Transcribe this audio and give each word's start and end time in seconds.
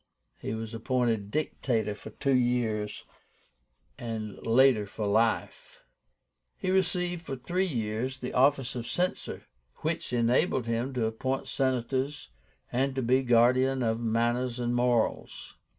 He 0.39 0.55
was 0.55 0.73
appointed 0.73 1.29
Dictator 1.29 1.93
for 1.93 2.09
two 2.09 2.33
years, 2.33 3.03
and 3.99 4.35
later 4.47 4.87
for 4.87 5.05
life. 5.05 5.83
He 6.57 6.71
received 6.71 7.21
for 7.21 7.35
three 7.35 7.67
years 7.67 8.17
the 8.17 8.33
office 8.33 8.73
of 8.73 8.87
Censor, 8.87 9.43
which 9.81 10.11
enabled 10.11 10.65
him 10.65 10.91
to 10.95 11.05
appoint 11.05 11.47
Senators, 11.47 12.29
and 12.71 12.95
to 12.95 13.03
be 13.03 13.21
guardian 13.21 13.83
of 13.83 13.99
manners 13.99 14.57
and 14.57 14.73
morals. 14.73 15.53